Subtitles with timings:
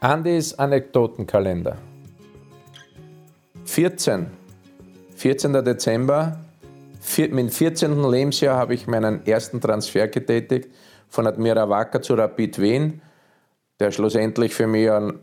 [0.00, 1.76] Andys Anekdotenkalender.
[3.64, 4.26] 14.
[5.16, 5.52] 14.
[5.64, 6.38] Dezember.
[7.30, 8.02] Mit 14.
[8.10, 10.70] Lebensjahr habe ich meinen ersten Transfer getätigt
[11.08, 13.00] von Admira Wacker zu Rapid Wien,
[13.80, 15.20] der schlussendlich für mich ein,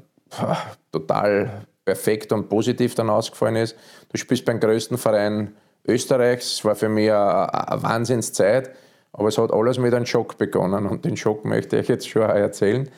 [0.91, 3.75] total perfekt und positiv dann ausgefallen ist.
[4.11, 5.53] Du spielst beim größten Verein
[5.85, 6.63] Österreichs.
[6.63, 8.71] War für mich eine, eine Wahnsinnszeit,
[9.13, 12.23] aber es hat alles mit einem Schock begonnen und den Schock möchte ich jetzt schon
[12.23, 12.89] erzählen.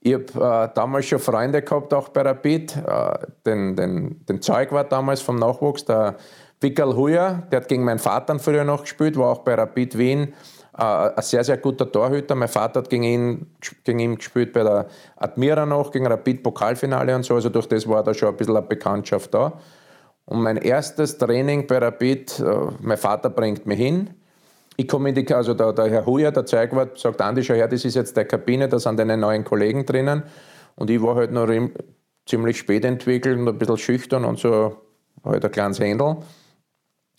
[0.00, 2.76] Ich habe äh, damals schon Freunde gehabt, auch bei Rapid.
[2.76, 6.16] Äh, den, den, den Zeug war damals vom Nachwuchs, der
[6.60, 10.34] Wickel Huyer, der hat gegen meinen Vater früher noch gespielt, war auch bei Rapid Wien
[10.78, 12.34] äh, ein sehr, sehr guter Torhüter.
[12.34, 13.46] Mein Vater hat gegen ihn,
[13.84, 17.34] gegen ihn gespielt bei der Admira noch, gegen Rapid Pokalfinale und so.
[17.34, 19.58] Also durch das war da schon ein bisschen eine Bekanntschaft da.
[20.26, 22.44] Und mein erstes Training bei Rapid, äh,
[22.80, 24.10] mein Vater bringt mich hin.
[24.76, 27.68] Ich komme in die, also der, der Herr Huyer, der Zeugwart, sagt, Andi, schau her,
[27.68, 30.22] das ist jetzt der Kabine, da sind deine neuen Kollegen drinnen.
[30.74, 31.48] Und ich war halt noch
[32.26, 34.76] ziemlich spät entwickelt und ein bisschen schüchtern und so
[35.24, 36.16] halt ein kleines Händel.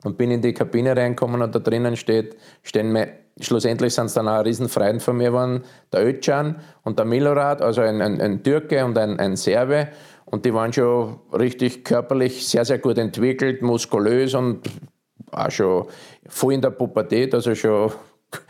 [0.04, 3.10] Und bin in die Kabine reingekommen und da drinnen steht, stehen mir,
[3.42, 7.64] schlussendlich sind es dann auch ein Riesenfreund von mir waren, der Ötcan und der Milorad,
[7.64, 9.88] also ein, ein, ein Türke und ein, ein Serbe.
[10.26, 14.62] Und die waren schon richtig körperlich sehr, sehr gut entwickelt, muskulös und
[15.32, 15.86] auch schon
[16.28, 17.92] voll in der Pubertät, also schon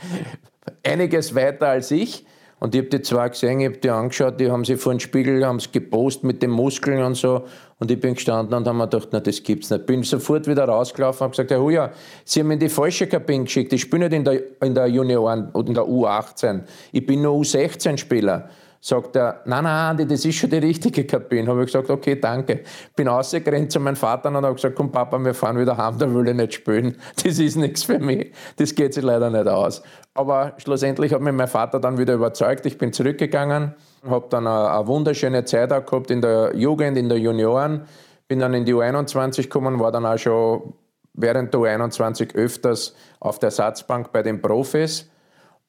[0.84, 2.26] einiges weiter als ich.
[2.60, 5.00] Und ich habe die zwei gesehen, ich habe die angeschaut, die haben sich vor den
[5.00, 7.44] Spiegel, haben es gepostet mit den Muskeln und so.
[7.78, 9.86] Und ich bin gestanden und habe mir gedacht, na, das gibt's nicht.
[9.86, 11.92] Bin sofort wieder rausgelaufen und gesagt, Herr Huja,
[12.26, 13.74] Sie haben mir in die falsche Kabine geschickt.
[13.74, 16.64] Ich spiele nicht in der, in der Junioren oder in der U18.
[16.92, 18.50] Ich bin nur U16-Spieler.
[18.80, 21.50] Sagt er, nein, nein, Andi, das ist schon die richtige Kabine.
[21.50, 22.62] Habe ich gesagt, okay, danke.
[22.96, 26.14] Bin rausgerannt zu meinem Vater und habe gesagt, komm Papa, wir fahren wieder heim, da
[26.14, 26.98] will ich nicht spielen.
[27.24, 28.32] Das ist nichts für mich.
[28.56, 29.82] Das geht sich leider nicht aus.
[30.14, 32.66] Aber schlussendlich hat mich mein Vater dann wieder überzeugt.
[32.66, 33.74] Ich bin zurückgegangen,
[34.08, 37.84] habe dann eine, eine wunderschöne Zeit auch gehabt in der Jugend, in der Junioren.
[38.28, 40.74] Bin dann in die U21 gekommen, war dann auch schon
[41.14, 45.10] während der U21 öfters auf der Ersatzbank bei den Profis.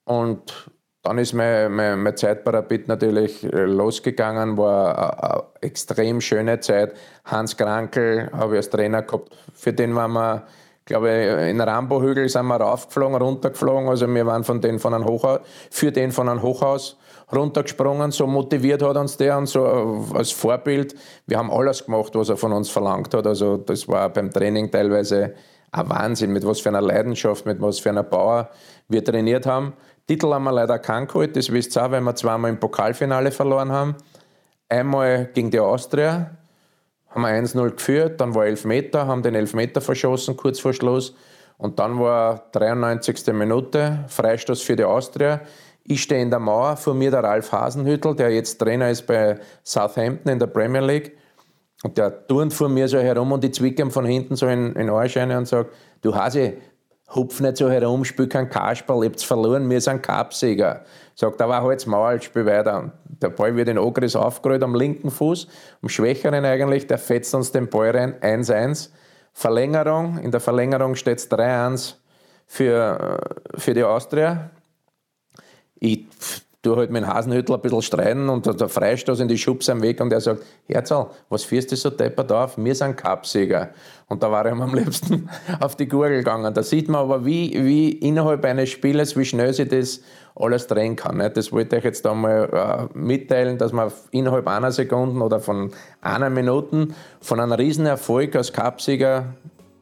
[0.04, 0.70] Und
[1.08, 6.60] dann ist meine, meine, meine Zeit bei Rapid natürlich äh, losgegangen, war eine, extrem schöne
[6.60, 6.92] Zeit.
[7.24, 10.42] Hans Krankel habe ich als Trainer gehabt, für den waren wir,
[10.84, 13.88] glaube ich, in Rambo-Hügel sind wir raufgeflogen, runtergeflogen.
[13.88, 16.98] Also wir waren von den von einem Hochhaus, für den von einem Hochhaus
[17.34, 18.10] runtergesprungen.
[18.10, 19.64] So motiviert hat uns der und so
[20.12, 20.94] äh, als Vorbild.
[21.26, 23.26] Wir haben alles gemacht, was er von uns verlangt hat.
[23.26, 25.32] Also das war beim Training teilweise
[25.72, 28.50] ein Wahnsinn, mit was für einer Leidenschaft, mit was für einer Power
[28.88, 29.72] wir trainiert haben.
[30.08, 33.30] Titel haben wir leider keinen geholt, das wisst ihr auch, weil wir zweimal im Pokalfinale
[33.30, 33.94] verloren haben.
[34.66, 36.30] Einmal gegen die Austria,
[37.10, 41.14] haben wir 1-0 geführt, dann war Elfmeter, haben den Elfmeter verschossen kurz vor Schluss.
[41.58, 43.26] Und dann war 93.
[43.34, 45.42] Minute, Freistoß für die Austria.
[45.84, 49.38] Ich stehe in der Mauer, vor mir der Ralf Hasenhüttel, der jetzt Trainer ist bei
[49.62, 51.18] Southampton in der Premier League.
[51.82, 54.74] Und der turnt vor mir so herum und ich zwicke ihm von hinten so in,
[54.74, 55.70] in Arscheine und sagt,
[56.00, 56.54] du Hase,
[57.14, 60.84] hupf nicht so herum, spiel kein Kasperl, ihr verloren, wir sind Cupsieger.
[61.14, 62.92] Sagt, aber halt's Maul, spiel weiter.
[63.04, 65.48] Der Ball wird in Ogris aufgerollt am linken Fuß,
[65.82, 68.91] am Schwächeren eigentlich, der fetzt uns den Ball rein, 1-1.
[69.32, 71.94] Verlängerung, in der Verlängerung steht es 3-1
[72.47, 73.20] für,
[73.54, 74.50] äh, für die Austria.
[75.80, 76.06] Ich
[76.62, 79.80] du halt mit dem Hasenhüttel ein bisschen streiten und der Freistoß in die Schubs am
[79.80, 82.58] Weg und er sagt, Herzl, was führst du so deppert auf?
[82.58, 83.70] Wir sind Cupsieger.
[84.08, 85.28] Und da war ihm am liebsten
[85.60, 86.52] auf die Gurgel gegangen.
[86.52, 90.00] Da sieht man aber, wie, wie innerhalb eines Spieles, wie schnell sich das
[90.34, 91.18] alles drehen kann.
[91.18, 91.36] Nicht?
[91.36, 95.70] Das wollte ich jetzt einmal äh, mitteilen, dass man innerhalb einer Sekunde oder von
[96.00, 96.88] einer Minute
[97.20, 99.34] von einem Riesenerfolg als Cupsieger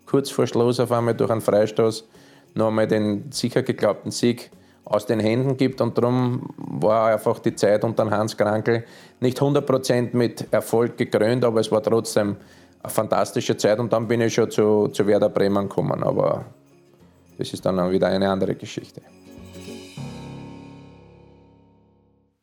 [0.05, 2.07] kurz vor Schluss auf einmal durch einen Freistoß
[2.55, 4.51] noch einmal den sicher geglaubten Sieg
[4.87, 5.81] aus den Händen gibt.
[5.81, 8.85] Und darum war einfach die Zeit unter Hans Krankel
[9.21, 12.37] nicht 100% mit Erfolg gekrönt, aber es war trotzdem
[12.83, 13.79] eine fantastische Zeit.
[13.79, 16.03] Und dann bin ich schon zu, zu Werder Bremen gekommen.
[16.03, 16.47] Aber
[17.37, 19.03] das ist dann wieder eine andere Geschichte.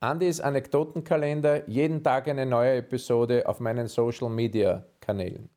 [0.02, 5.50] Andys Anekdotenkalender, jeden Tag eine neue Episode auf meinen Social Media Kanälen.